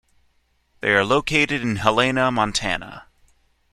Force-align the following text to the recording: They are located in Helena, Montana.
They 0.79 0.95
are 0.95 1.05
located 1.05 1.61
in 1.61 1.75
Helena, 1.75 2.31
Montana. 2.31 3.05